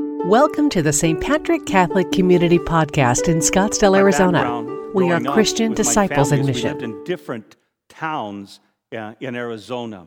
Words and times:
Welcome 0.00 0.68
to 0.70 0.82
the 0.82 0.92
St. 0.92 1.20
Patrick 1.20 1.66
Catholic 1.66 2.12
Community 2.12 2.60
Podcast 2.60 3.26
in 3.26 3.38
Scottsdale, 3.38 3.92
My 3.92 3.98
Arizona. 3.98 4.62
We 4.94 5.10
are 5.10 5.20
Christian 5.20 5.74
disciples 5.74 6.30
in 6.30 6.46
mission. 6.46 6.66
We 6.66 6.70
lived 6.70 6.82
in 6.82 7.02
different 7.02 7.56
towns 7.88 8.60
uh, 8.96 9.14
in 9.18 9.34
Arizona. 9.34 10.06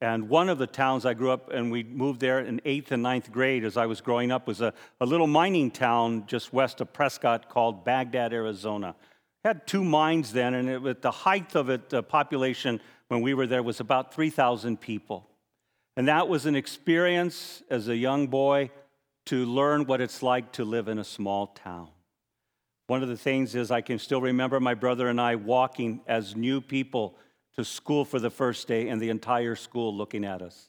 And 0.00 0.28
one 0.28 0.48
of 0.48 0.58
the 0.58 0.68
towns 0.68 1.04
I 1.04 1.14
grew 1.14 1.32
up 1.32 1.50
and 1.50 1.72
we 1.72 1.82
moved 1.82 2.20
there 2.20 2.38
in 2.38 2.60
eighth 2.64 2.92
and 2.92 3.02
ninth 3.02 3.32
grade 3.32 3.64
as 3.64 3.76
I 3.76 3.86
was 3.86 4.00
growing 4.00 4.30
up 4.30 4.46
was 4.46 4.60
a, 4.60 4.72
a 5.00 5.06
little 5.06 5.26
mining 5.26 5.72
town 5.72 6.24
just 6.28 6.52
west 6.52 6.80
of 6.80 6.92
Prescott 6.92 7.48
called 7.48 7.84
Bagdad, 7.84 8.32
Arizona. 8.32 8.94
had 9.44 9.66
two 9.66 9.82
mines 9.82 10.32
then, 10.32 10.54
and 10.54 10.68
it, 10.68 10.86
at 10.86 11.02
the 11.02 11.10
height 11.10 11.56
of 11.56 11.68
it, 11.68 11.88
the 11.88 12.04
population 12.04 12.80
when 13.08 13.22
we 13.22 13.34
were 13.34 13.48
there 13.48 13.64
was 13.64 13.80
about 13.80 14.14
3,000 14.14 14.80
people. 14.80 15.26
And 15.96 16.06
that 16.06 16.28
was 16.28 16.46
an 16.46 16.54
experience 16.54 17.64
as 17.68 17.88
a 17.88 17.96
young 17.96 18.28
boy 18.28 18.70
to 19.26 19.44
learn 19.46 19.86
what 19.86 20.00
it's 20.00 20.22
like 20.22 20.52
to 20.52 20.64
live 20.64 20.88
in 20.88 20.98
a 20.98 21.04
small 21.04 21.48
town. 21.48 21.88
One 22.86 23.02
of 23.02 23.08
the 23.08 23.16
things 23.16 23.54
is 23.54 23.70
I 23.70 23.80
can 23.80 23.98
still 23.98 24.20
remember 24.20 24.60
my 24.60 24.74
brother 24.74 25.08
and 25.08 25.20
I 25.20 25.36
walking 25.36 26.00
as 26.06 26.36
new 26.36 26.60
people 26.60 27.16
to 27.56 27.64
school 27.64 28.04
for 28.04 28.18
the 28.18 28.30
first 28.30 28.66
day 28.66 28.88
and 28.88 29.00
the 29.00 29.10
entire 29.10 29.54
school 29.54 29.94
looking 29.94 30.24
at 30.24 30.42
us. 30.42 30.68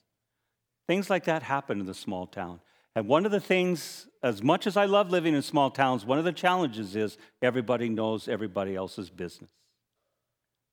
Things 0.88 1.10
like 1.10 1.26
that 1.26 1.44
happen 1.44 1.80
in 1.80 1.86
the 1.86 1.94
small 1.94 2.28
town. 2.28 2.60
And 2.96 3.08
one 3.08 3.26
of 3.26 3.32
the 3.32 3.40
things, 3.40 4.08
as 4.22 4.44
much 4.44 4.68
as 4.68 4.78
I 4.78 4.86
love 4.86 5.10
living 5.10 5.34
in 5.34 5.42
small 5.42 5.72
towns, 5.72 6.06
one 6.06 6.20
of 6.20 6.26
the 6.26 6.32
challenges 6.32 6.96
is 6.96 7.18
everybody 7.42 7.90
knows 7.90 8.28
everybody 8.28 8.76
else's 8.76 9.10
business. 9.10 9.50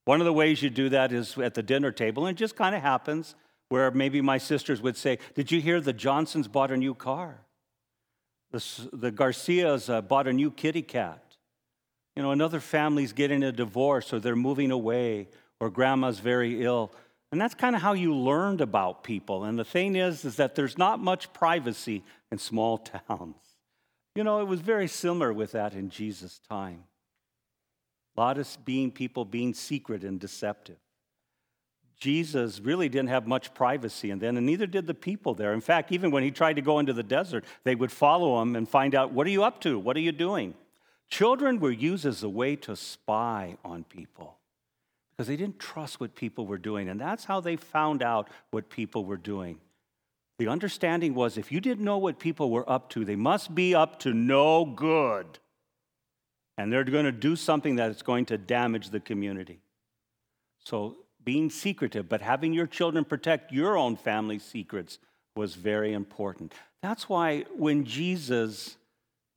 One 0.05 0.19
of 0.19 0.25
the 0.25 0.33
ways 0.33 0.61
you 0.61 0.69
do 0.69 0.89
that 0.89 1.11
is 1.11 1.37
at 1.37 1.53
the 1.53 1.63
dinner 1.63 1.91
table, 1.91 2.25
and 2.25 2.37
it 2.37 2.39
just 2.39 2.55
kind 2.55 2.75
of 2.75 2.81
happens 2.81 3.35
where 3.69 3.89
maybe 3.91 4.21
my 4.21 4.37
sisters 4.37 4.81
would 4.81 4.97
say, 4.97 5.17
Did 5.35 5.51
you 5.51 5.61
hear 5.61 5.79
the 5.79 5.93
Johnsons 5.93 6.47
bought 6.47 6.71
a 6.71 6.77
new 6.77 6.93
car? 6.93 7.45
The, 8.51 8.89
the 8.93 9.11
Garcias 9.11 9.89
uh, 9.89 10.01
bought 10.01 10.27
a 10.27 10.33
new 10.33 10.51
kitty 10.51 10.81
cat. 10.81 11.23
You 12.15 12.23
know, 12.23 12.31
another 12.31 12.59
family's 12.59 13.13
getting 13.13 13.43
a 13.43 13.51
divorce 13.51 14.13
or 14.13 14.19
they're 14.19 14.35
moving 14.35 14.71
away 14.71 15.29
or 15.59 15.69
grandma's 15.69 16.19
very 16.19 16.63
ill. 16.63 16.91
And 17.31 17.39
that's 17.39 17.55
kind 17.55 17.75
of 17.75 17.81
how 17.81 17.93
you 17.93 18.13
learned 18.13 18.59
about 18.59 19.03
people. 19.03 19.45
And 19.45 19.57
the 19.57 19.63
thing 19.63 19.95
is, 19.95 20.25
is 20.25 20.35
that 20.35 20.55
there's 20.55 20.77
not 20.77 20.99
much 20.99 21.31
privacy 21.31 22.03
in 22.31 22.37
small 22.37 22.77
towns. 23.07 23.35
You 24.15 24.25
know, 24.25 24.41
it 24.41 24.47
was 24.47 24.59
very 24.59 24.87
similar 24.87 25.31
with 25.31 25.53
that 25.53 25.73
in 25.73 25.89
Jesus' 25.89 26.39
time. 26.49 26.83
A 28.17 28.19
lot 28.19 28.37
of 28.37 28.57
being 28.65 28.91
people 28.91 29.23
being 29.23 29.53
secret 29.53 30.03
and 30.03 30.19
deceptive. 30.19 30.77
Jesus 32.01 32.59
really 32.59 32.89
didn't 32.89 33.09
have 33.09 33.27
much 33.27 33.53
privacy, 33.53 34.09
and 34.09 34.19
then, 34.19 34.35
and 34.35 34.43
neither 34.43 34.65
did 34.65 34.87
the 34.87 34.93
people 34.95 35.35
there. 35.35 35.53
In 35.53 35.61
fact, 35.61 35.91
even 35.91 36.09
when 36.09 36.23
he 36.23 36.31
tried 36.31 36.55
to 36.55 36.61
go 36.63 36.79
into 36.79 36.93
the 36.93 37.03
desert, 37.03 37.45
they 37.63 37.75
would 37.75 37.91
follow 37.91 38.41
him 38.41 38.55
and 38.55 38.67
find 38.67 38.95
out, 38.95 39.13
What 39.13 39.27
are 39.27 39.29
you 39.29 39.43
up 39.43 39.61
to? 39.61 39.77
What 39.77 39.95
are 39.95 40.01
you 40.01 40.11
doing? 40.11 40.55
Children 41.09 41.59
were 41.59 41.71
used 41.71 42.07
as 42.07 42.23
a 42.23 42.29
way 42.29 42.55
to 42.55 42.75
spy 42.75 43.55
on 43.63 43.83
people 43.83 44.39
because 45.11 45.27
they 45.27 45.35
didn't 45.35 45.59
trust 45.59 45.99
what 45.99 46.15
people 46.15 46.47
were 46.47 46.57
doing, 46.57 46.89
and 46.89 46.99
that's 46.99 47.25
how 47.25 47.39
they 47.39 47.55
found 47.55 48.01
out 48.01 48.29
what 48.49 48.69
people 48.69 49.05
were 49.05 49.17
doing. 49.17 49.59
The 50.39 50.47
understanding 50.47 51.13
was 51.13 51.37
if 51.37 51.51
you 51.51 51.61
didn't 51.61 51.85
know 51.85 51.99
what 51.99 52.17
people 52.17 52.49
were 52.49 52.67
up 52.67 52.89
to, 52.91 53.05
they 53.05 53.15
must 53.15 53.53
be 53.53 53.75
up 53.75 53.99
to 53.99 54.11
no 54.11 54.65
good. 54.65 55.37
And 56.57 56.73
they're 56.73 56.83
going 56.83 57.05
to 57.05 57.11
do 57.11 57.35
something 57.35 57.75
that 57.75 57.91
is 57.91 58.01
going 58.01 58.25
to 58.25 58.39
damage 58.39 58.89
the 58.89 58.99
community. 58.99 59.59
So, 60.63 60.97
being 61.23 61.49
secretive, 61.49 62.09
but 62.09 62.21
having 62.21 62.53
your 62.53 62.67
children 62.67 63.05
protect 63.05 63.51
your 63.51 63.77
own 63.77 63.95
family 63.95 64.39
secrets 64.39 64.99
was 65.35 65.55
very 65.55 65.93
important. 65.93 66.53
That's 66.81 67.07
why 67.07 67.45
when 67.55 67.85
Jesus 67.85 68.77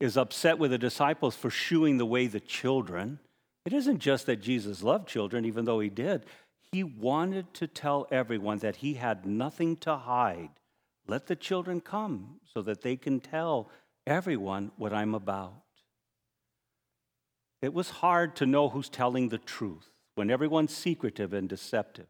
is 0.00 0.16
upset 0.16 0.58
with 0.58 0.70
the 0.70 0.78
disciples 0.78 1.36
for 1.36 1.50
shooing 1.50 2.00
away 2.00 2.27
the 2.27 2.40
children, 2.40 3.18
it 3.64 3.72
isn't 3.72 3.98
just 3.98 4.27
that 4.27 4.42
Jesus 4.42 4.82
loved 4.82 5.08
children, 5.08 5.44
even 5.44 5.64
though 5.64 5.80
he 5.80 5.88
did. 5.88 6.27
He 6.72 6.83
wanted 6.83 7.55
to 7.55 7.67
tell 7.67 8.06
everyone 8.11 8.58
that 8.58 8.77
he 8.77 8.95
had 8.95 9.24
nothing 9.24 9.77
to 9.78 9.96
hide. 9.96 10.51
Let 11.06 11.27
the 11.27 11.36
children 11.36 11.80
come 11.80 12.40
so 12.52 12.62
that 12.62 12.83
they 12.83 12.96
can 12.96 13.20
tell 13.20 13.70
everyone 14.06 14.72
what 14.77 14.92
I'm 14.92 15.14
about. 15.14 15.55
It 17.62 17.72
was 17.72 17.89
hard 17.89 18.36
to 18.36 18.46
know 18.46 18.68
who's 18.68 18.89
telling 18.89 19.28
the 19.28 19.39
truth 19.39 19.93
when 20.14 20.30
everyone's 20.30 20.75
secretive 20.75 21.33
and 21.33 21.48
deceptive. 21.48 22.07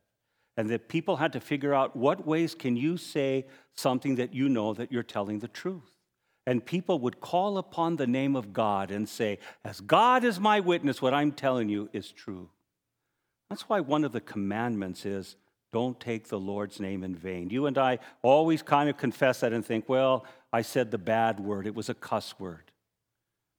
And 0.56 0.70
that 0.70 0.88
people 0.88 1.16
had 1.16 1.32
to 1.32 1.40
figure 1.40 1.74
out 1.74 1.96
what 1.96 2.26
ways 2.26 2.54
can 2.54 2.76
you 2.76 2.96
say 2.96 3.46
something 3.74 4.14
that 4.16 4.34
you 4.34 4.48
know 4.48 4.72
that 4.74 4.92
you're 4.92 5.02
telling 5.02 5.40
the 5.40 5.48
truth. 5.48 5.98
And 6.46 6.64
people 6.64 7.00
would 7.00 7.20
call 7.20 7.58
upon 7.58 7.96
the 7.96 8.06
name 8.06 8.36
of 8.36 8.52
God 8.52 8.90
and 8.90 9.08
say, 9.08 9.38
As 9.64 9.80
God 9.80 10.22
is 10.22 10.38
my 10.38 10.60
witness, 10.60 11.02
what 11.02 11.14
I'm 11.14 11.32
telling 11.32 11.68
you 11.68 11.88
is 11.92 12.12
true. 12.12 12.50
That's 13.50 13.68
why 13.68 13.80
one 13.80 14.04
of 14.04 14.12
the 14.12 14.20
commandments 14.20 15.06
is 15.06 15.36
don't 15.72 15.98
take 15.98 16.28
the 16.28 16.38
Lord's 16.38 16.78
name 16.78 17.02
in 17.02 17.16
vain. 17.16 17.50
You 17.50 17.66
and 17.66 17.76
I 17.76 17.98
always 18.22 18.62
kind 18.62 18.88
of 18.88 18.96
confess 18.96 19.40
that 19.40 19.52
and 19.52 19.66
think, 19.66 19.88
well, 19.88 20.24
I 20.52 20.62
said 20.62 20.90
the 20.90 20.98
bad 20.98 21.40
word, 21.40 21.66
it 21.66 21.74
was 21.74 21.88
a 21.88 21.94
cuss 21.94 22.38
word. 22.38 22.70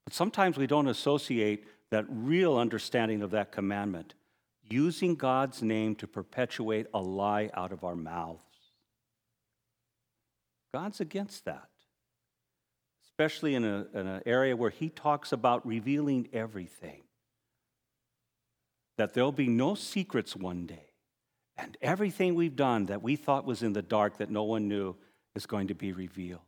But 0.06 0.14
sometimes 0.14 0.58
we 0.58 0.68
don't 0.68 0.88
associate 0.88 1.66
that 1.92 2.06
real 2.08 2.58
understanding 2.58 3.22
of 3.22 3.32
that 3.32 3.52
commandment, 3.52 4.14
using 4.70 5.16
God's 5.16 5.62
name 5.62 5.96
to 5.96 6.08
perpetuate 6.08 6.88
a 6.94 7.00
lie 7.00 7.50
out 7.54 7.72
of 7.72 7.84
our 7.84 7.96
mouths. 7.96 8.44
God's 10.74 11.00
against 11.00 11.46
that, 11.46 11.70
especially 13.06 13.56
in, 13.56 13.64
a, 13.64 13.88
in 13.94 14.08
an 14.08 14.22
area 14.26 14.56
where 14.56 14.70
He 14.70 14.90
talks 14.90 15.32
about 15.32 15.66
revealing 15.66 16.28
everything. 16.34 17.04
That 18.98 19.14
there'll 19.14 19.32
be 19.32 19.48
no 19.48 19.76
secrets 19.76 20.36
one 20.36 20.66
day. 20.66 20.88
And 21.58 21.78
everything 21.82 22.36
we've 22.36 22.56
done 22.56 22.88
that 22.88 23.02
we 23.02 23.16
thought 23.16 23.46
was 23.46 23.64
in 23.64 23.74
the 23.74 23.82
dark 23.82 24.18
that 24.18 24.30
no 24.30 24.44
one 24.44 24.68
knew 24.68 24.96
is 25.36 25.46
going 25.46 25.68
to 25.68 25.76
be 25.76 25.94
revealed. 25.94 26.42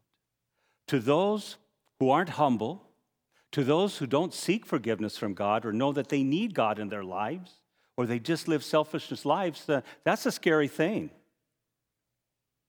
To 0.87 0.99
those 0.99 1.57
who 1.99 2.09
aren't 2.09 2.29
humble, 2.29 2.83
to 3.51 3.63
those 3.63 3.97
who 3.97 4.07
don't 4.07 4.33
seek 4.33 4.65
forgiveness 4.65 5.17
from 5.17 5.33
God 5.33 5.65
or 5.65 5.71
know 5.71 5.93
that 5.93 6.09
they 6.09 6.23
need 6.23 6.53
God 6.53 6.79
in 6.79 6.89
their 6.89 7.03
lives, 7.03 7.61
or 7.97 8.05
they 8.05 8.19
just 8.19 8.47
live 8.47 8.63
selfishness 8.63 9.25
lives, 9.25 9.69
that's 10.03 10.25
a 10.25 10.31
scary 10.31 10.67
thing. 10.67 11.09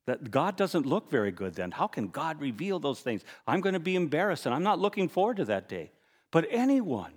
That 0.06 0.30
God 0.30 0.56
doesn't 0.56 0.86
look 0.86 1.10
very 1.10 1.30
good 1.30 1.54
then. 1.54 1.70
How 1.70 1.86
can 1.86 2.08
God 2.08 2.40
reveal 2.40 2.78
those 2.78 3.00
things? 3.00 3.22
I'm 3.46 3.60
going 3.60 3.74
to 3.74 3.80
be 3.80 3.94
embarrassed, 3.94 4.46
and 4.46 4.54
I'm 4.54 4.62
not 4.62 4.78
looking 4.78 5.08
forward 5.08 5.36
to 5.36 5.44
that 5.44 5.68
day. 5.68 5.92
But 6.30 6.46
anyone 6.50 7.12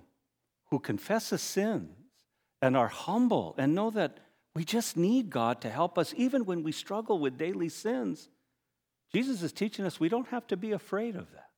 who 0.70 0.78
confesses 0.78 1.40
sins 1.40 1.88
and 2.60 2.76
are 2.76 2.88
humble 2.88 3.54
and 3.56 3.74
know 3.74 3.90
that 3.90 4.18
we 4.54 4.64
just 4.64 4.96
need 4.98 5.30
God 5.30 5.62
to 5.62 5.70
help 5.70 5.96
us 5.96 6.12
even 6.16 6.44
when 6.44 6.62
we 6.62 6.72
struggle 6.72 7.18
with 7.18 7.38
daily 7.38 7.70
sins, 7.70 8.28
Jesus 9.14 9.42
is 9.42 9.52
teaching 9.52 9.86
us 9.86 9.98
we 9.98 10.10
don't 10.10 10.28
have 10.28 10.46
to 10.48 10.56
be 10.56 10.72
afraid 10.72 11.16
of 11.16 11.30
that. 11.32 11.48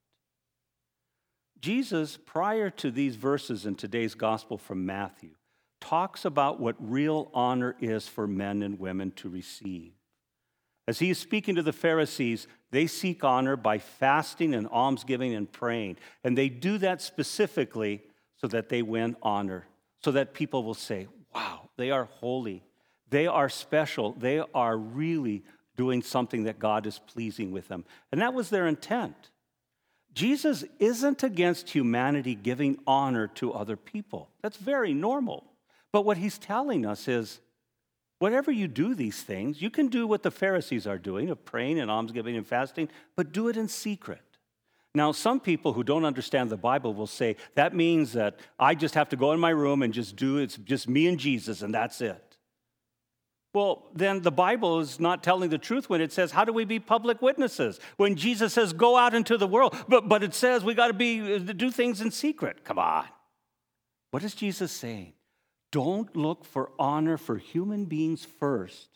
Jesus, 1.61 2.17
prior 2.17 2.71
to 2.71 2.91
these 2.91 3.17
verses 3.17 3.67
in 3.67 3.75
today's 3.75 4.15
gospel 4.15 4.59
from 4.59 4.87
Matthew, 4.87 5.31
talks 5.85 6.25
about 6.25 6.59
what 6.59 6.77
real 6.79 7.31
honor 7.35 7.77
is 7.79 8.09
for 8.09 8.27
men 8.27 8.63
and 8.63 8.81
women 8.81 9.11
to 9.13 9.29
receive. 9.29 9.93
As 10.89 10.99
he 10.99 11.11
is 11.11 11.19
speaking 11.19 11.55
to 11.57 11.63
the 11.63 11.73
Pharisees, 11.73 12.47
they 12.71 12.87
seek 12.87 13.23
honor 13.23 13.57
by 13.57 13.79
fasting 13.79 14.55
and 14.55 14.67
almsgiving 14.69 15.35
and 15.35 15.51
praying. 15.51 15.97
And 16.23 16.37
they 16.37 16.49
do 16.49 16.79
that 16.79 17.03
specifically 17.03 18.03
so 18.37 18.47
that 18.49 18.69
they 18.69 18.83
win 18.83 19.17
honor, 19.23 19.67
so 20.03 20.11
that 20.13 20.35
people 20.35 20.65
will 20.65 20.75
say, 20.75 21.07
wow, 21.35 21.69
they 21.77 21.91
are 21.91 22.05
holy. 22.05 22.63
They 23.11 23.27
are 23.27 23.49
special. 23.49 24.13
They 24.13 24.43
are 24.55 24.77
really 24.77 25.43
doing 25.77 26.03
something 26.03 26.45
that 26.45 26.59
God 26.59 26.87
is 26.87 26.99
pleasing 26.99 27.53
with 27.53 27.69
them. 27.69 27.85
And 28.13 28.21
that 28.21 28.35
was 28.35 28.51
their 28.51 28.67
intent. 28.67 29.31
Jesus 30.15 30.65
isn't 30.79 31.23
against 31.23 31.71
humanity 31.71 32.35
giving 32.35 32.79
honor 32.87 33.27
to 33.29 33.53
other 33.53 33.77
people. 33.77 34.31
That's 34.43 34.57
very 34.57 34.95
normal. 34.95 35.45
But 35.95 36.05
what 36.05 36.17
he's 36.17 36.39
telling 36.39 36.85
us 36.85 37.07
is 37.07 37.39
whatever 38.19 38.51
you 38.51 38.67
do 38.67 38.97
these 38.97 39.23
things, 39.23 39.63
you 39.63 39.71
can 39.71 39.87
do 39.87 40.09
what 40.09 40.25
the 40.25 40.31
Pharisees 40.33 40.89
are 40.89 40.99
doing 40.99 41.31
of 41.31 41.45
praying 41.45 41.79
and 41.79 41.89
almsgiving 41.89 42.37
and 42.37 42.45
fasting, 42.45 42.89
but 43.15 43.31
do 43.31 43.47
it 43.47 43.57
in 43.57 43.69
secret. 43.69 44.19
Now, 44.93 45.13
some 45.13 45.39
people 45.39 45.73
who 45.73 45.85
don't 45.85 46.05
understand 46.05 46.51
the 46.51 46.57
Bible 46.57 46.95
will 46.95 47.07
say 47.07 47.37
that 47.55 47.77
means 47.77 48.13
that 48.15 48.41
I 48.59 48.75
just 48.75 48.97
have 48.97 49.09
to 49.11 49.17
go 49.17 49.31
in 49.31 49.39
my 49.39 49.51
room 49.51 49.83
and 49.85 49.95
just 49.95 50.17
do 50.17 50.39
it's 50.39 50.57
just 50.57 50.89
me 50.89 51.07
and 51.07 51.17
Jesus 51.17 51.63
and 51.63 51.73
that's 51.73 52.01
it. 52.01 52.39
Well, 53.55 53.87
then 53.95 54.21
the 54.21 54.33
Bible 54.33 54.81
is 54.81 54.99
not 54.99 55.23
telling 55.23 55.51
the 55.51 55.59
truth 55.59 55.89
when 55.89 56.01
it 56.01 56.13
says, 56.13 56.33
How 56.33 56.45
do 56.45 56.53
we 56.53 56.65
be 56.65 56.81
public 56.81 57.23
witnesses? 57.23 57.79
When 57.99 58.17
Jesus 58.17 58.53
says, 58.53 58.73
Go 58.73 58.97
out 58.97 59.15
into 59.15 59.37
the 59.37 59.47
world, 59.47 59.77
but, 59.87 60.09
but 60.09 60.25
it 60.25 60.35
says 60.35 60.65
we 60.65 60.75
got 60.75 60.89
to 60.89 60.93
be 60.93 61.39
do 61.39 61.71
things 61.71 62.01
in 62.01 62.11
secret. 62.11 62.65
Come 62.65 62.81
on. 62.81 63.05
What 64.11 64.25
is 64.25 64.35
Jesus 64.35 64.73
saying? 64.73 65.13
Don't 65.75 66.15
look 66.15 66.45
for 66.45 66.71
honor 66.79 67.17
for 67.17 67.37
human 67.37 67.87
beings 67.87 68.25
first 68.25 68.91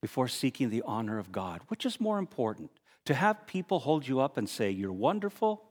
before 0.00 0.28
seeking 0.28 0.70
the 0.70 0.80
honor 0.86 1.18
of 1.18 1.30
God. 1.30 1.60
Which 1.68 1.84
is 1.84 2.00
more 2.00 2.16
important? 2.16 2.70
To 3.04 3.12
have 3.12 3.46
people 3.46 3.80
hold 3.80 4.08
you 4.08 4.20
up 4.20 4.38
and 4.38 4.48
say, 4.48 4.70
You're 4.70 4.94
wonderful, 4.94 5.62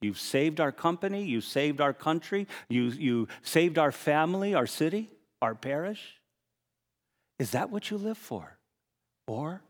you've 0.00 0.20
saved 0.20 0.60
our 0.60 0.70
company, 0.70 1.24
you 1.24 1.40
saved 1.40 1.80
our 1.80 1.92
country, 1.92 2.46
you, 2.68 2.84
you 2.84 3.26
saved 3.42 3.76
our 3.76 3.90
family, 3.90 4.54
our 4.54 4.68
city, 4.68 5.10
our 5.42 5.56
parish. 5.56 6.20
Is 7.40 7.50
that 7.50 7.70
what 7.70 7.90
you 7.90 7.98
live 7.98 8.18
for? 8.18 8.56
Or 9.26 9.62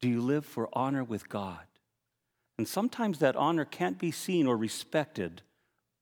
do 0.00 0.08
you 0.08 0.22
live 0.22 0.46
for 0.46 0.70
honor 0.72 1.04
with 1.04 1.28
God? 1.28 1.66
And 2.56 2.66
sometimes 2.66 3.18
that 3.18 3.36
honor 3.36 3.66
can't 3.66 3.98
be 3.98 4.12
seen 4.12 4.46
or 4.46 4.56
respected 4.56 5.42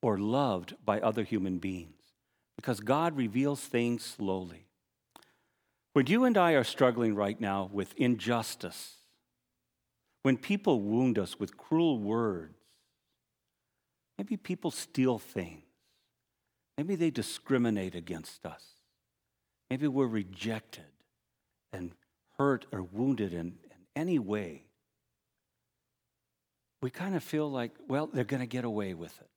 or 0.02 0.18
loved 0.18 0.76
by 0.84 1.00
other 1.00 1.24
human 1.24 1.58
beings 1.58 1.95
because 2.56 2.80
God 2.80 3.16
reveals 3.16 3.60
things 3.60 4.04
slowly. 4.04 4.66
When 5.92 6.06
you 6.06 6.24
and 6.24 6.36
I 6.36 6.52
are 6.52 6.64
struggling 6.64 7.14
right 7.14 7.40
now 7.40 7.70
with 7.72 7.94
injustice, 7.96 8.96
when 10.22 10.36
people 10.36 10.80
wound 10.80 11.18
us 11.18 11.38
with 11.38 11.56
cruel 11.56 11.98
words, 11.98 12.58
maybe 14.18 14.36
people 14.36 14.70
steal 14.70 15.18
things, 15.18 15.62
maybe 16.76 16.96
they 16.96 17.10
discriminate 17.10 17.94
against 17.94 18.44
us, 18.44 18.62
maybe 19.70 19.88
we're 19.88 20.06
rejected 20.06 20.84
and 21.72 21.92
hurt 22.38 22.66
or 22.72 22.82
wounded 22.82 23.32
in, 23.32 23.54
in 23.70 23.86
any 23.94 24.18
way, 24.18 24.64
we 26.82 26.90
kind 26.90 27.14
of 27.16 27.22
feel 27.22 27.50
like, 27.50 27.72
well, 27.88 28.06
they're 28.06 28.24
going 28.24 28.40
to 28.40 28.46
get 28.46 28.64
away 28.64 28.94
with 28.94 29.16
it. 29.20 29.30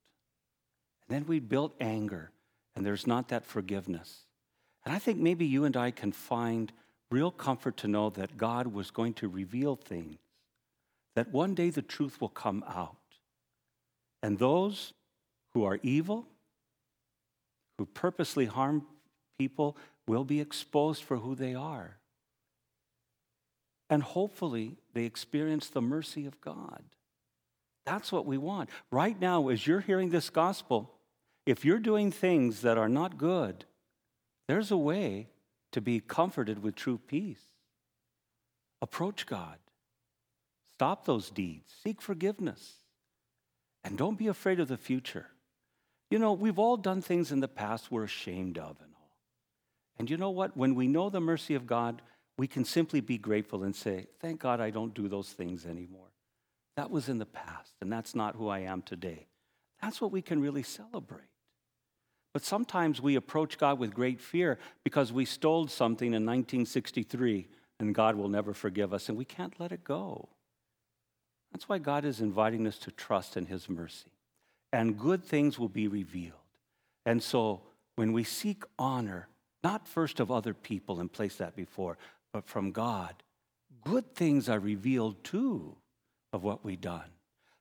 And 1.08 1.16
then 1.16 1.26
we 1.26 1.40
build 1.40 1.72
anger, 1.80 2.30
and 2.74 2.84
there's 2.84 3.06
not 3.06 3.28
that 3.28 3.44
forgiveness. 3.44 4.24
And 4.84 4.94
I 4.94 4.98
think 4.98 5.18
maybe 5.18 5.46
you 5.46 5.64
and 5.64 5.76
I 5.76 5.90
can 5.90 6.12
find 6.12 6.72
real 7.10 7.30
comfort 7.30 7.76
to 7.78 7.88
know 7.88 8.10
that 8.10 8.36
God 8.36 8.68
was 8.68 8.90
going 8.90 9.14
to 9.14 9.28
reveal 9.28 9.76
things, 9.76 10.18
that 11.16 11.32
one 11.32 11.54
day 11.54 11.70
the 11.70 11.82
truth 11.82 12.20
will 12.20 12.28
come 12.28 12.64
out. 12.66 12.96
And 14.22 14.38
those 14.38 14.92
who 15.54 15.64
are 15.64 15.80
evil, 15.82 16.26
who 17.78 17.86
purposely 17.86 18.46
harm 18.46 18.86
people, 19.38 19.76
will 20.06 20.24
be 20.24 20.40
exposed 20.40 21.02
for 21.02 21.16
who 21.16 21.34
they 21.34 21.54
are. 21.54 21.96
And 23.88 24.02
hopefully, 24.02 24.76
they 24.94 25.04
experience 25.04 25.68
the 25.68 25.82
mercy 25.82 26.26
of 26.26 26.40
God. 26.40 26.82
That's 27.86 28.12
what 28.12 28.24
we 28.24 28.38
want. 28.38 28.70
Right 28.92 29.18
now, 29.20 29.48
as 29.48 29.66
you're 29.66 29.80
hearing 29.80 30.10
this 30.10 30.30
gospel, 30.30 30.92
if 31.46 31.64
you're 31.64 31.78
doing 31.78 32.10
things 32.10 32.62
that 32.62 32.78
are 32.78 32.88
not 32.88 33.18
good, 33.18 33.64
there's 34.48 34.70
a 34.70 34.76
way 34.76 35.28
to 35.72 35.80
be 35.80 36.00
comforted 36.00 36.62
with 36.62 36.74
true 36.74 36.98
peace. 36.98 37.42
Approach 38.82 39.26
God. 39.26 39.58
Stop 40.74 41.04
those 41.04 41.30
deeds. 41.30 41.72
Seek 41.82 42.00
forgiveness. 42.00 42.74
And 43.84 43.96
don't 43.96 44.18
be 44.18 44.26
afraid 44.26 44.60
of 44.60 44.68
the 44.68 44.76
future. 44.76 45.26
You 46.10 46.18
know, 46.18 46.32
we've 46.32 46.58
all 46.58 46.76
done 46.76 47.02
things 47.02 47.30
in 47.32 47.40
the 47.40 47.48
past 47.48 47.90
we're 47.90 48.04
ashamed 48.04 48.58
of 48.58 48.76
and 48.80 48.92
all. 48.94 49.12
And 49.98 50.10
you 50.10 50.16
know 50.16 50.30
what? 50.30 50.56
When 50.56 50.74
we 50.74 50.88
know 50.88 51.10
the 51.10 51.20
mercy 51.20 51.54
of 51.54 51.66
God, 51.66 52.02
we 52.36 52.46
can 52.46 52.64
simply 52.64 53.00
be 53.00 53.18
grateful 53.18 53.62
and 53.62 53.76
say, 53.76 54.06
Thank 54.18 54.40
God 54.40 54.60
I 54.60 54.70
don't 54.70 54.94
do 54.94 55.08
those 55.08 55.28
things 55.28 55.66
anymore. 55.66 56.08
That 56.76 56.90
was 56.90 57.08
in 57.08 57.18
the 57.18 57.26
past, 57.26 57.74
and 57.80 57.92
that's 57.92 58.14
not 58.14 58.36
who 58.36 58.48
I 58.48 58.60
am 58.60 58.82
today. 58.82 59.26
That's 59.82 60.00
what 60.00 60.12
we 60.12 60.22
can 60.22 60.40
really 60.40 60.62
celebrate. 60.62 61.22
But 62.32 62.44
sometimes 62.44 63.00
we 63.00 63.16
approach 63.16 63.58
God 63.58 63.78
with 63.78 63.94
great 63.94 64.20
fear 64.20 64.58
because 64.84 65.12
we 65.12 65.24
stole 65.24 65.66
something 65.66 66.08
in 66.08 66.24
1963 66.24 67.48
and 67.80 67.94
God 67.94 68.14
will 68.14 68.28
never 68.28 68.52
forgive 68.52 68.92
us, 68.92 69.08
and 69.08 69.16
we 69.16 69.24
can't 69.24 69.58
let 69.58 69.72
it 69.72 69.82
go. 69.82 70.28
That's 71.50 71.68
why 71.68 71.78
God 71.78 72.04
is 72.04 72.20
inviting 72.20 72.66
us 72.66 72.78
to 72.80 72.90
trust 72.90 73.36
in 73.36 73.46
His 73.46 73.68
mercy, 73.68 74.12
and 74.72 74.98
good 74.98 75.24
things 75.24 75.58
will 75.58 75.70
be 75.70 75.88
revealed. 75.88 76.34
And 77.06 77.22
so 77.22 77.62
when 77.96 78.12
we 78.12 78.22
seek 78.22 78.64
honor, 78.78 79.28
not 79.64 79.88
first 79.88 80.20
of 80.20 80.30
other 80.30 80.54
people 80.54 81.00
and 81.00 81.10
place 81.10 81.36
that 81.36 81.56
before, 81.56 81.96
but 82.32 82.46
from 82.46 82.70
God, 82.70 83.14
good 83.82 84.14
things 84.14 84.48
are 84.48 84.60
revealed 84.60 85.24
too 85.24 85.74
of 86.32 86.44
what 86.44 86.64
we've 86.64 86.80
done. 86.80 87.10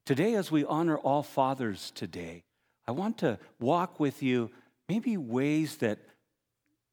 Today, 0.10 0.34
as 0.34 0.50
we 0.50 0.66
honor 0.66 0.98
all 0.98 1.22
fathers 1.22 1.92
today, 1.94 2.42
I 2.88 2.94
want 2.94 3.20
to 3.20 3.38
walk 3.60 4.00
with 4.00 4.24
you 4.24 4.50
maybe 4.88 5.18
ways 5.18 5.78
that 5.78 6.00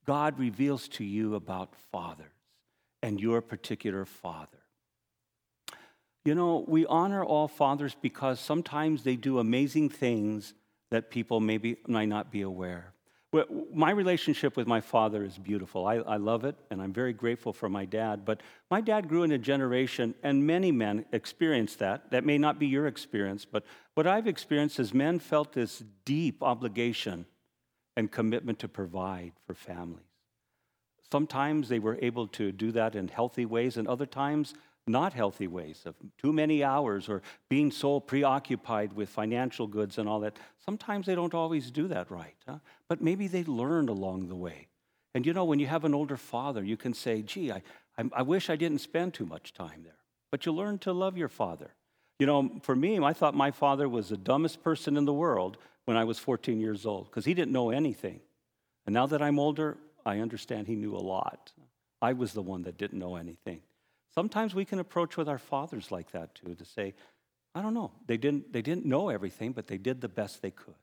God 0.04 0.38
reveals 0.38 0.86
to 0.88 1.04
you 1.04 1.34
about 1.34 1.74
fathers 1.90 2.26
and 3.02 3.18
your 3.18 3.40
particular 3.40 4.04
father. 4.04 4.58
You 6.26 6.34
know, 6.34 6.62
we 6.68 6.84
honor 6.84 7.24
all 7.24 7.48
fathers 7.48 7.96
because 8.02 8.38
sometimes 8.38 9.02
they 9.02 9.16
do 9.16 9.38
amazing 9.38 9.88
things 9.88 10.52
that 10.90 11.08
people 11.10 11.40
maybe 11.40 11.78
might 11.88 12.10
not 12.10 12.30
be 12.30 12.42
aware 12.42 12.92
my 13.74 13.90
relationship 13.90 14.56
with 14.56 14.66
my 14.66 14.80
father 14.80 15.24
is 15.24 15.38
beautiful. 15.38 15.86
I, 15.86 15.96
I, 15.96 16.16
love 16.16 16.44
it, 16.44 16.56
and 16.70 16.80
I'm 16.80 16.92
very 16.92 17.12
grateful 17.12 17.52
for 17.52 17.68
my 17.68 17.84
dad. 17.84 18.24
But 18.24 18.42
my 18.70 18.80
dad 18.80 19.08
grew 19.08 19.22
in 19.22 19.32
a 19.32 19.38
generation, 19.38 20.14
and 20.22 20.46
many 20.46 20.70
men 20.70 21.06
experienced 21.12 21.78
that. 21.80 22.10
That 22.10 22.24
may 22.24 22.38
not 22.38 22.58
be 22.58 22.66
your 22.66 22.86
experience, 22.86 23.44
but 23.44 23.64
what 23.94 24.06
I've 24.06 24.26
experienced 24.26 24.78
is 24.78 24.94
men 24.94 25.18
felt 25.18 25.52
this 25.52 25.82
deep 26.04 26.42
obligation 26.42 27.26
and 27.96 28.12
commitment 28.12 28.58
to 28.60 28.68
provide 28.68 29.32
for 29.46 29.54
families. 29.54 30.04
Sometimes 31.10 31.68
they 31.68 31.78
were 31.78 31.98
able 32.02 32.28
to 32.28 32.52
do 32.52 32.72
that 32.72 32.94
in 32.94 33.08
healthy 33.08 33.46
ways, 33.46 33.76
and 33.76 33.88
other 33.88 34.06
times 34.06 34.54
not 34.86 35.12
healthy 35.12 35.48
ways 35.48 35.82
of 35.84 35.94
too 36.16 36.32
many 36.32 36.62
hours 36.62 37.08
or 37.08 37.22
being 37.48 37.70
so 37.70 37.98
preoccupied 37.98 38.92
with 38.92 39.08
financial 39.08 39.66
goods 39.66 39.98
and 39.98 40.08
all 40.08 40.20
that. 40.20 40.36
Sometimes 40.64 41.06
they 41.06 41.14
don't 41.14 41.34
always 41.34 41.70
do 41.70 41.88
that 41.88 42.10
right, 42.10 42.36
huh? 42.46 42.58
but 42.88 43.00
maybe 43.00 43.26
they 43.26 43.44
learned 43.44 43.88
along 43.88 44.28
the 44.28 44.36
way. 44.36 44.68
And 45.14 45.26
you 45.26 45.32
know, 45.32 45.44
when 45.44 45.58
you 45.58 45.66
have 45.66 45.84
an 45.84 45.94
older 45.94 46.16
father, 46.16 46.62
you 46.62 46.76
can 46.76 46.94
say, 46.94 47.22
gee, 47.22 47.50
I, 47.50 47.62
I, 47.98 48.04
I 48.12 48.22
wish 48.22 48.48
I 48.48 48.56
didn't 48.56 48.78
spend 48.78 49.14
too 49.14 49.26
much 49.26 49.52
time 49.52 49.82
there. 49.82 49.96
But 50.30 50.46
you 50.46 50.52
learn 50.52 50.78
to 50.80 50.92
love 50.92 51.16
your 51.16 51.28
father. 51.28 51.70
You 52.18 52.26
know, 52.26 52.50
for 52.62 52.76
me, 52.76 52.98
I 52.98 53.12
thought 53.12 53.34
my 53.34 53.50
father 53.50 53.88
was 53.88 54.08
the 54.08 54.16
dumbest 54.16 54.62
person 54.62 54.96
in 54.96 55.04
the 55.04 55.12
world 55.12 55.56
when 55.84 55.96
I 55.96 56.04
was 56.04 56.18
14 56.18 56.60
years 56.60 56.86
old 56.86 57.06
because 57.06 57.24
he 57.24 57.34
didn't 57.34 57.52
know 57.52 57.70
anything. 57.70 58.20
And 58.86 58.94
now 58.94 59.06
that 59.06 59.22
I'm 59.22 59.38
older, 59.38 59.76
I 60.04 60.18
understand 60.20 60.66
he 60.66 60.76
knew 60.76 60.94
a 60.94 60.98
lot. 60.98 61.52
I 62.00 62.12
was 62.12 62.32
the 62.32 62.42
one 62.42 62.62
that 62.62 62.78
didn't 62.78 62.98
know 62.98 63.16
anything. 63.16 63.60
Sometimes 64.16 64.54
we 64.54 64.64
can 64.64 64.78
approach 64.78 65.18
with 65.18 65.28
our 65.28 65.38
fathers 65.38 65.92
like 65.92 66.10
that 66.12 66.34
too, 66.34 66.54
to 66.54 66.64
say, 66.64 66.94
I 67.54 67.60
don't 67.60 67.74
know, 67.74 67.92
they 68.06 68.16
didn't, 68.16 68.50
they 68.50 68.62
didn't 68.62 68.86
know 68.86 69.10
everything, 69.10 69.52
but 69.52 69.66
they 69.66 69.76
did 69.76 70.00
the 70.00 70.08
best 70.08 70.40
they 70.40 70.50
could. 70.50 70.75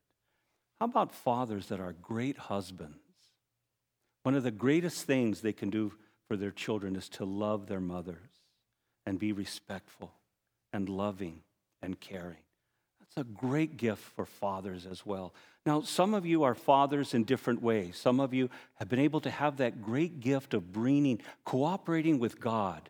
How 0.79 0.85
about 0.85 1.15
fathers 1.15 1.67
that 1.67 1.79
are 1.79 1.93
great 1.93 2.37
husbands? 2.37 2.97
One 4.21 4.35
of 4.35 4.43
the 4.43 4.51
greatest 4.51 5.05
things 5.05 5.41
they 5.41 5.51
can 5.51 5.71
do 5.71 5.93
for 6.27 6.37
their 6.37 6.51
children 6.51 6.95
is 6.95 7.09
to 7.09 7.25
love 7.25 7.67
their 7.67 7.79
mothers 7.79 8.29
and 9.05 9.17
be 9.17 9.31
respectful 9.31 10.13
and 10.71 10.87
loving 10.87 11.41
and 11.81 11.99
caring. 11.99 12.37
That's 12.99 13.17
a 13.17 13.31
great 13.31 13.77
gift 13.77 14.01
for 14.01 14.25
fathers 14.25 14.85
as 14.85 15.05
well. 15.05 15.33
Now, 15.65 15.81
some 15.81 16.13
of 16.13 16.25
you 16.25 16.43
are 16.43 16.55
fathers 16.55 17.15
in 17.15 17.23
different 17.23 17.63
ways. 17.63 17.97
Some 17.97 18.19
of 18.19 18.33
you 18.33 18.49
have 18.75 18.89
been 18.89 18.99
able 18.99 19.21
to 19.21 19.31
have 19.31 19.57
that 19.57 19.81
great 19.81 20.19
gift 20.19 20.53
of 20.53 20.71
bringing, 20.71 21.19
cooperating 21.45 22.19
with 22.19 22.39
God 22.39 22.89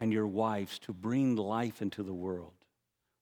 and 0.00 0.12
your 0.12 0.26
wives 0.26 0.78
to 0.80 0.92
bring 0.92 1.36
life 1.36 1.82
into 1.82 2.02
the 2.02 2.14
world. 2.14 2.54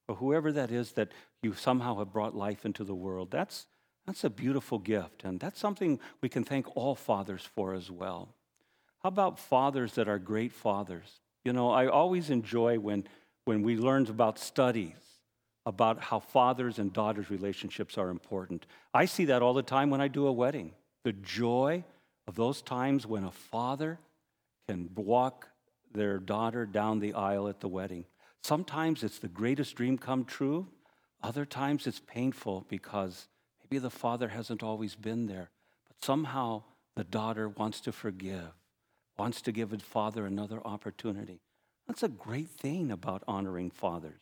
Or 0.09 0.15
whoever 0.15 0.53
that 0.53 0.71
is 0.71 0.93
that 0.93 1.13
you 1.43 1.53
somehow 1.55 1.99
have 1.99 2.13
brought 2.13 2.35
life 2.35 2.65
into 2.65 2.85
the 2.85 2.95
world. 2.95 3.31
That's, 3.31 3.67
that's 4.07 4.25
a 4.25 4.31
beautiful 4.31 4.79
gift. 4.79 5.25
And 5.25 5.39
that's 5.39 5.61
something 5.61 6.01
we 6.23 6.29
can 6.29 6.45
thank 6.45 6.77
all 6.77 6.95
fathers 6.95 7.43
for 7.43 7.75
as 7.75 7.91
well. 7.91 8.29
How 9.03 9.09
about 9.09 9.39
fathers 9.39 9.95
that 9.95 10.09
are 10.09 10.19
great 10.19 10.53
fathers? 10.53 11.21
You 11.45 11.53
know, 11.53 11.71
I 11.71 11.89
always 11.89 12.31
enjoy 12.31 12.79
when, 12.79 13.07
when 13.45 13.63
we 13.63 13.77
learn 13.77 14.07
about 14.09 14.39
studies 14.39 14.95
about 15.69 16.01
how 16.03 16.19
fathers 16.19 16.79
and 16.79 16.95
daughters' 16.95 17.31
relationships 17.31 17.99
are 17.99 18.09
important. 18.09 18.65
I 18.95 19.05
see 19.05 19.27
that 19.27 19.43
all 19.43 19.53
the 19.53 19.63
time 19.63 19.91
when 19.91 20.01
I 20.01 20.09
do 20.09 20.27
a 20.27 20.33
wedding. 20.33 20.73
The 21.05 21.13
joy 21.13 21.85
of 22.27 22.37
those 22.37 22.63
times 22.63 23.07
when 23.07 23.23
a 23.25 23.31
father 23.31 23.99
can 24.67 24.89
walk 24.97 25.49
their 25.93 26.19
daughter 26.19 26.67
down 26.67 26.99
the 26.99 27.15
aisle 27.15 27.49
at 27.49 27.61
the 27.61 27.69
wedding. 27.69 28.05
Sometimes 28.43 29.03
it's 29.03 29.19
the 29.19 29.29
greatest 29.29 29.75
dream 29.77 29.99
come 29.99 30.25
true. 30.25 30.69
Other 31.23 31.45
times 31.45 31.87
it's 31.87 32.01
painful 32.01 32.67
because 32.69 33.29
maybe 33.63 33.79
the 33.79 33.91
father 33.91 34.29
hasn't 34.29 34.63
always 34.63 34.95
been 34.95 35.27
there. 35.27 35.51
But 35.89 36.05
somehow 36.05 36.63
the 36.95 37.05
daughter 37.05 37.49
wants 37.49 37.81
to 37.83 37.93
forgive, 37.93 38.53
wants 39.19 39.43
to 39.43 39.53
give 39.53 39.71
the 39.71 39.79
father 39.79 40.27
another 40.27 40.61
opportunity. 40.65 41.41
That's 41.87 42.03
a 42.03 42.09
great 42.09 42.51
thing 42.51 42.91
about 42.91 43.25
honoring 43.27 43.71
fathers. 43.71 44.21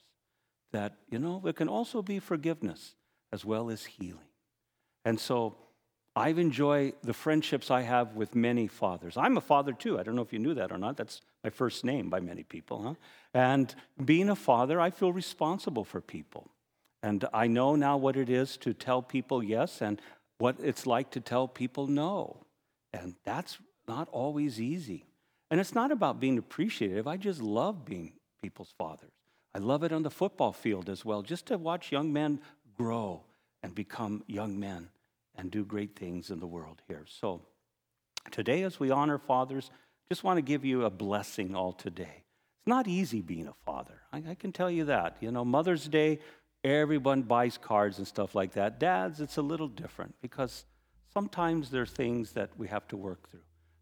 That, 0.73 0.97
you 1.11 1.19
know, 1.19 1.43
it 1.47 1.57
can 1.57 1.69
also 1.69 2.03
be 2.03 2.19
forgiveness 2.19 2.95
as 3.33 3.45
well 3.45 3.71
as 3.71 3.85
healing. 3.85 4.29
And 5.05 5.21
so 5.21 5.57
I've 6.17 6.39
enjoyed 6.39 6.95
the 7.03 7.13
friendships 7.13 7.71
I 7.71 7.83
have 7.83 8.17
with 8.17 8.35
many 8.35 8.69
fathers. 8.69 9.19
I'm 9.19 9.37
a 9.37 9.43
father 9.43 9.75
too. 9.75 10.01
I 10.01 10.03
don't 10.03 10.17
know 10.17 10.23
if 10.23 10.33
you 10.33 10.39
knew 10.39 10.55
that 10.55 10.73
or 10.73 10.79
not. 10.79 10.97
That's 10.97 11.21
my 11.45 11.51
first 11.51 11.85
name 11.85 12.09
by 12.09 12.21
many 12.21 12.43
people. 12.43 12.83
Huh? 12.83 12.95
And 13.35 13.75
being 14.03 14.31
a 14.31 14.35
father, 14.35 14.81
I 14.81 14.89
feel 14.89 15.13
responsible 15.13 15.85
for 15.85 16.01
people. 16.01 16.49
And 17.03 17.27
I 17.35 17.49
know 17.49 17.77
now 17.77 17.99
what 17.99 18.17
it 18.17 18.31
is 18.31 18.57
to 18.59 18.73
tell 18.73 19.03
people 19.03 19.45
yes 19.45 19.83
and 19.83 20.01
what 20.39 20.57
it's 20.63 20.87
like 20.87 21.11
to 21.11 21.21
tell 21.21 21.47
people 21.47 21.87
no. 21.87 22.39
And 22.95 23.15
that's 23.25 23.59
not 23.87 24.09
always 24.11 24.59
easy. 24.59 25.05
And 25.51 25.61
it's 25.61 25.75
not 25.75 25.93
about 25.93 26.19
being 26.19 26.39
appreciative. 26.39 27.07
I 27.07 27.19
just 27.19 27.43
love 27.43 27.85
being 27.85 28.15
people's 28.43 28.73
fathers. 28.79 29.13
I 29.55 29.59
love 29.59 29.85
it 29.85 29.93
on 29.93 30.03
the 30.03 30.11
football 30.11 30.53
field 30.53 30.89
as 30.89 31.05
well, 31.05 31.21
just 31.21 31.47
to 31.47 31.59
watch 31.59 31.93
young 31.93 32.11
men 32.11 32.41
grow 32.75 33.23
and 33.63 33.75
become 33.75 34.25
young 34.27 34.59
men 34.59 34.89
and 35.37 35.51
do 35.51 35.65
great 35.65 35.97
things 35.97 36.31
in 36.31 36.41
the 36.41 36.47
world 36.47 36.83
here. 36.89 37.05
So, 37.07 37.43
today, 38.31 38.63
as 38.63 38.81
we 38.81 38.91
honor 38.91 39.19
fathers, 39.19 39.71
just 40.09 40.25
want 40.25 40.39
to 40.39 40.43
give 40.43 40.65
you 40.65 40.85
a 40.85 40.91
blessing 40.91 41.55
all 41.55 41.73
today. 41.73 42.23
It's 42.59 42.69
not 42.69 42.89
easy 42.89 43.21
being 43.21 43.49
a 43.49 43.55
father. 43.65 44.01
I, 44.13 44.23
I 44.31 44.35
can 44.35 44.53
tell 44.53 44.71
you 44.71 44.85
that. 44.87 45.17
You 45.21 45.31
know, 45.31 45.45
Mother's 45.45 45.89
Day, 45.89 46.21
everyone 46.65 47.23
buys 47.23 47.59
cards 47.59 47.99
and 47.99 48.07
stuff 48.07 48.35
like 48.35 48.53
that. 48.53 48.79
Dads, 48.81 49.21
it's 49.21 49.37
a 49.37 49.43
little 49.43 49.69
different 49.69 50.15
because 50.21 50.65
sometimes 51.13 51.71
there 51.71 51.83
are 51.83 51.87
things 51.87 52.33
that 52.33 52.51
we 52.57 52.69
have 52.69 52.87
to 52.89 52.97
work 52.97 53.31
through. 53.31 53.41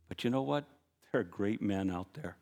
But 0.08 0.24
you 0.24 0.30
know 0.30 0.42
what? 0.42 0.64
There 1.12 1.20
are 1.20 1.24
great 1.24 1.62
men 1.62 1.90
out 1.90 2.14
there 2.14 2.36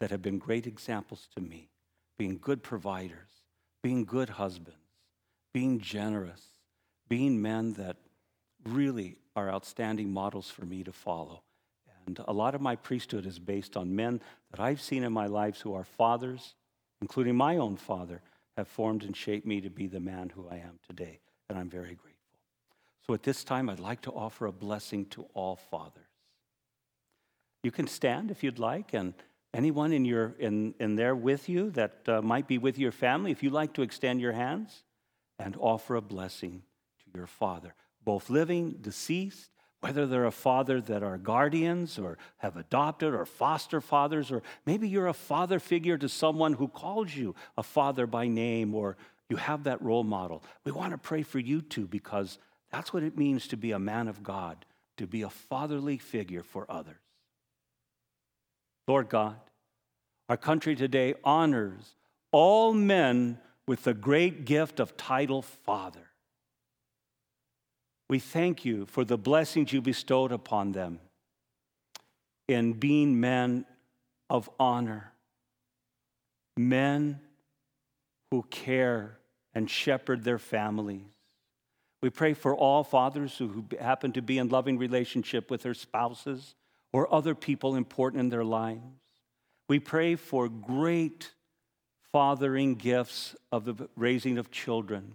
that 0.00 0.10
have 0.10 0.22
been 0.22 0.38
great 0.38 0.66
examples 0.66 1.28
to 1.34 1.40
me, 1.40 1.70
being 2.18 2.38
good 2.40 2.62
providers, 2.62 3.42
being 3.82 4.04
good 4.04 4.30
husbands, 4.30 4.80
being 5.52 5.80
generous, 5.80 6.42
being 7.08 7.40
men 7.40 7.74
that 7.74 7.96
really 8.66 9.16
are 9.34 9.50
outstanding 9.50 10.12
models 10.12 10.50
for 10.50 10.64
me 10.64 10.82
to 10.84 10.92
follow. 10.92 11.42
And 12.06 12.20
a 12.26 12.32
lot 12.32 12.54
of 12.54 12.60
my 12.60 12.76
priesthood 12.76 13.26
is 13.26 13.38
based 13.38 13.76
on 13.76 13.96
men 13.96 14.20
that 14.50 14.60
I've 14.60 14.80
seen 14.80 15.02
in 15.02 15.12
my 15.12 15.26
lives 15.26 15.60
who 15.60 15.74
are 15.74 15.84
fathers, 15.84 16.54
including 17.00 17.36
my 17.36 17.56
own 17.56 17.76
father, 17.76 18.22
have 18.56 18.68
formed 18.68 19.02
and 19.02 19.16
shaped 19.16 19.46
me 19.46 19.60
to 19.60 19.70
be 19.70 19.86
the 19.86 20.00
man 20.00 20.30
who 20.30 20.48
I 20.48 20.56
am 20.56 20.78
today. 20.86 21.20
And 21.48 21.58
I'm 21.58 21.68
very 21.68 21.94
grateful. 21.94 22.12
So 23.06 23.14
at 23.14 23.22
this 23.22 23.44
time, 23.44 23.68
I'd 23.68 23.80
like 23.80 24.02
to 24.02 24.12
offer 24.12 24.46
a 24.46 24.52
blessing 24.52 25.06
to 25.06 25.26
all 25.34 25.56
fathers. 25.56 26.02
You 27.62 27.70
can 27.70 27.86
stand 27.86 28.30
if 28.30 28.42
you'd 28.42 28.58
like, 28.58 28.94
and 28.94 29.14
anyone 29.52 29.92
in, 29.92 30.04
your, 30.04 30.34
in, 30.38 30.74
in 30.78 30.96
there 30.96 31.14
with 31.14 31.48
you 31.48 31.70
that 31.70 32.08
uh, 32.08 32.22
might 32.22 32.46
be 32.46 32.58
with 32.58 32.78
your 32.78 32.92
family, 32.92 33.32
if 33.32 33.42
you'd 33.42 33.52
like 33.52 33.74
to 33.74 33.82
extend 33.82 34.20
your 34.20 34.32
hands 34.32 34.84
and 35.38 35.56
offer 35.58 35.96
a 35.96 36.00
blessing 36.00 36.62
to 37.00 37.18
your 37.18 37.26
father 37.26 37.74
both 38.06 38.30
living, 38.30 38.76
deceased, 38.80 39.50
whether 39.80 40.06
they're 40.06 40.24
a 40.24 40.30
father 40.30 40.80
that 40.80 41.02
are 41.02 41.18
guardians 41.18 41.98
or 41.98 42.16
have 42.38 42.56
adopted 42.56 43.12
or 43.12 43.26
foster 43.26 43.82
fathers, 43.82 44.32
or 44.32 44.42
maybe 44.64 44.88
you're 44.88 45.08
a 45.08 45.12
father 45.12 45.58
figure 45.58 45.98
to 45.98 46.08
someone 46.08 46.54
who 46.54 46.68
calls 46.68 47.14
you 47.14 47.34
a 47.58 47.62
father 47.62 48.06
by 48.06 48.26
name 48.26 48.74
or 48.74 48.96
you 49.28 49.36
have 49.36 49.64
that 49.64 49.82
role 49.82 50.04
model. 50.04 50.42
We 50.64 50.72
want 50.72 50.92
to 50.92 50.98
pray 50.98 51.22
for 51.22 51.40
you 51.40 51.60
too 51.60 51.86
because 51.86 52.38
that's 52.70 52.92
what 52.92 53.02
it 53.02 53.18
means 53.18 53.48
to 53.48 53.56
be 53.56 53.72
a 53.72 53.78
man 53.78 54.08
of 54.08 54.22
God, 54.22 54.64
to 54.96 55.06
be 55.06 55.22
a 55.22 55.30
fatherly 55.30 55.98
figure 55.98 56.42
for 56.42 56.64
others. 56.70 56.96
Lord 58.88 59.08
God, 59.08 59.36
our 60.28 60.36
country 60.36 60.76
today 60.76 61.14
honors 61.24 61.96
all 62.30 62.72
men 62.72 63.38
with 63.66 63.82
the 63.82 63.94
great 63.94 64.44
gift 64.44 64.78
of 64.78 64.96
title 64.96 65.42
Father. 65.42 66.10
We 68.08 68.18
thank 68.18 68.64
you 68.64 68.86
for 68.86 69.04
the 69.04 69.18
blessings 69.18 69.72
you 69.72 69.82
bestowed 69.82 70.32
upon 70.32 70.72
them 70.72 71.00
in 72.48 72.74
being 72.74 73.18
men 73.20 73.64
of 74.30 74.48
honor, 74.60 75.12
men 76.56 77.20
who 78.30 78.44
care 78.50 79.18
and 79.54 79.68
shepherd 79.68 80.22
their 80.22 80.38
families. 80.38 81.02
We 82.02 82.10
pray 82.10 82.34
for 82.34 82.54
all 82.54 82.84
fathers 82.84 83.36
who 83.38 83.64
happen 83.80 84.12
to 84.12 84.22
be 84.22 84.38
in 84.38 84.48
loving 84.48 84.78
relationship 84.78 85.50
with 85.50 85.62
their 85.62 85.74
spouses 85.74 86.54
or 86.92 87.12
other 87.12 87.34
people 87.34 87.74
important 87.74 88.20
in 88.20 88.28
their 88.28 88.44
lives. 88.44 88.82
We 89.68 89.80
pray 89.80 90.14
for 90.14 90.48
great 90.48 91.32
fathering 92.12 92.76
gifts 92.76 93.34
of 93.50 93.64
the 93.64 93.88
raising 93.96 94.38
of 94.38 94.50
children. 94.50 95.14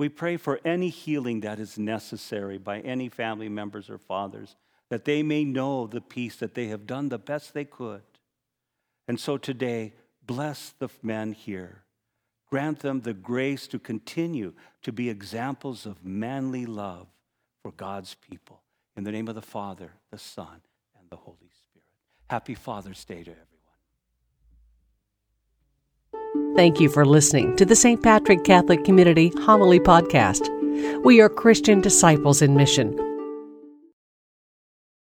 We 0.00 0.08
pray 0.08 0.38
for 0.38 0.58
any 0.64 0.88
healing 0.88 1.40
that 1.40 1.60
is 1.60 1.78
necessary 1.78 2.56
by 2.56 2.80
any 2.80 3.10
family 3.10 3.50
members 3.50 3.90
or 3.90 3.98
fathers, 3.98 4.56
that 4.88 5.04
they 5.04 5.22
may 5.22 5.44
know 5.44 5.86
the 5.86 6.00
peace 6.00 6.36
that 6.36 6.54
they 6.54 6.68
have 6.68 6.86
done 6.86 7.10
the 7.10 7.18
best 7.18 7.52
they 7.52 7.66
could. 7.66 8.00
And 9.06 9.20
so 9.20 9.36
today, 9.36 9.92
bless 10.26 10.70
the 10.78 10.88
men 11.02 11.32
here. 11.32 11.82
Grant 12.48 12.78
them 12.80 13.02
the 13.02 13.12
grace 13.12 13.66
to 13.66 13.78
continue 13.78 14.54
to 14.84 14.90
be 14.90 15.10
examples 15.10 15.84
of 15.84 16.02
manly 16.02 16.64
love 16.64 17.08
for 17.62 17.70
God's 17.70 18.14
people. 18.14 18.62
In 18.96 19.04
the 19.04 19.12
name 19.12 19.28
of 19.28 19.34
the 19.34 19.42
Father, 19.42 19.92
the 20.10 20.16
Son, 20.16 20.62
and 20.98 21.10
the 21.10 21.16
Holy 21.16 21.36
Spirit. 21.36 21.84
Happy 22.30 22.54
Father's 22.54 23.04
Day 23.04 23.22
to 23.22 23.32
everyone. 23.32 23.49
Thank 26.60 26.78
you 26.78 26.90
for 26.90 27.06
listening 27.06 27.56
to 27.56 27.64
the 27.64 27.74
St. 27.74 28.02
Patrick 28.02 28.44
Catholic 28.44 28.84
Community 28.84 29.32
Homily 29.46 29.80
Podcast. 29.80 30.46
We 31.02 31.18
are 31.22 31.30
Christian 31.30 31.80
disciples 31.80 32.42
in 32.42 32.54
mission 32.54 32.94